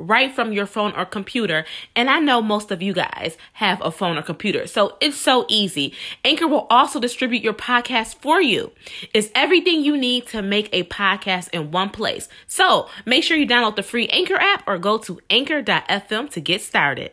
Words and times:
right 0.00 0.32
from 0.32 0.52
your 0.52 0.66
phone 0.66 0.92
or 0.96 1.04
computer. 1.04 1.64
And 1.94 2.08
I 2.08 2.18
know 2.18 2.42
most 2.42 2.70
of 2.70 2.82
you 2.82 2.92
guys 2.92 3.36
have 3.54 3.80
a 3.82 3.90
phone 3.90 4.16
or 4.16 4.22
computer, 4.22 4.66
so 4.66 4.96
it's 5.00 5.16
so 5.16 5.46
easy. 5.48 5.94
Anchor 6.24 6.48
will 6.48 6.66
also 6.70 7.00
distribute 7.00 7.42
your 7.42 7.54
podcast 7.54 8.16
for 8.16 8.40
you. 8.40 8.72
It's 9.14 9.30
everything 9.34 9.82
you 9.84 9.96
need 9.96 10.26
to 10.28 10.42
make 10.42 10.68
a 10.72 10.84
podcast 10.84 11.50
in 11.50 11.70
one 11.70 11.90
place. 11.90 12.28
So 12.46 12.88
make 13.04 13.24
sure 13.24 13.36
you 13.36 13.46
download 13.46 13.76
the 13.76 13.82
free 13.82 14.08
Anchor 14.08 14.36
app 14.36 14.64
or 14.66 14.78
go 14.78 14.98
to 14.98 15.20
anchor.fm 15.30 16.30
to 16.30 16.40
get 16.40 16.62
started. 16.62 17.12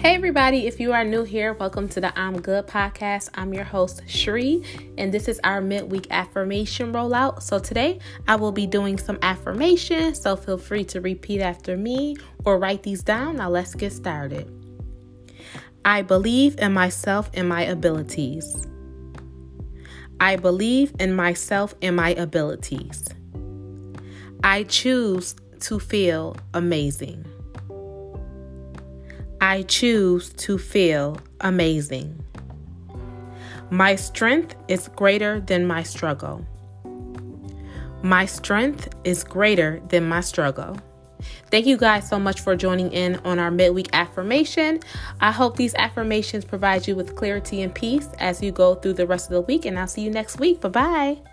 Hey, 0.00 0.14
everybody, 0.14 0.66
if 0.66 0.80
you 0.80 0.94
are 0.94 1.04
new 1.04 1.24
here, 1.24 1.52
welcome 1.52 1.86
to 1.90 2.00
the 2.00 2.18
I'm 2.18 2.40
Good 2.40 2.66
podcast. 2.66 3.28
I'm 3.34 3.52
your 3.52 3.64
host, 3.64 4.00
Shri, 4.06 4.64
and 4.96 5.12
this 5.12 5.28
is 5.28 5.38
our 5.44 5.60
midweek 5.60 6.06
affirmation 6.10 6.90
rollout. 6.90 7.42
So, 7.42 7.58
today 7.58 7.98
I 8.26 8.36
will 8.36 8.50
be 8.50 8.66
doing 8.66 8.96
some 8.96 9.18
affirmations, 9.20 10.18
so 10.18 10.36
feel 10.36 10.56
free 10.56 10.84
to 10.84 11.02
repeat 11.02 11.42
after 11.42 11.76
me 11.76 12.16
or 12.46 12.58
write 12.58 12.82
these 12.82 13.02
down. 13.02 13.36
Now, 13.36 13.50
let's 13.50 13.74
get 13.74 13.92
started. 13.92 14.50
I 15.84 16.00
believe 16.00 16.58
in 16.58 16.72
myself 16.72 17.28
and 17.34 17.46
my 17.46 17.64
abilities. 17.64 18.66
I 20.18 20.36
believe 20.36 20.94
in 20.98 21.14
myself 21.14 21.74
and 21.82 21.94
my 21.94 22.14
abilities. 22.14 23.04
I 24.42 24.62
choose 24.62 25.34
to 25.60 25.78
feel 25.78 26.38
amazing. 26.54 27.26
I 29.50 29.62
choose 29.62 30.32
to 30.34 30.58
feel 30.58 31.18
amazing. 31.40 32.24
My 33.68 33.96
strength 33.96 34.54
is 34.68 34.86
greater 34.86 35.40
than 35.40 35.66
my 35.66 35.82
struggle. 35.82 36.46
My 38.04 38.26
strength 38.26 38.94
is 39.02 39.24
greater 39.24 39.82
than 39.88 40.08
my 40.08 40.20
struggle. 40.20 40.78
Thank 41.50 41.66
you 41.66 41.76
guys 41.76 42.08
so 42.08 42.20
much 42.20 42.42
for 42.42 42.54
joining 42.54 42.92
in 42.92 43.16
on 43.24 43.40
our 43.40 43.50
midweek 43.50 43.88
affirmation. 43.92 44.78
I 45.20 45.32
hope 45.32 45.56
these 45.56 45.74
affirmations 45.74 46.44
provide 46.44 46.86
you 46.86 46.94
with 46.94 47.16
clarity 47.16 47.62
and 47.62 47.74
peace 47.74 48.06
as 48.20 48.40
you 48.40 48.52
go 48.52 48.76
through 48.76 48.92
the 48.92 49.06
rest 49.08 49.30
of 49.30 49.32
the 49.32 49.40
week, 49.40 49.64
and 49.64 49.76
I'll 49.76 49.88
see 49.88 50.02
you 50.02 50.12
next 50.12 50.38
week. 50.38 50.60
Bye 50.60 50.68
bye. 50.68 51.29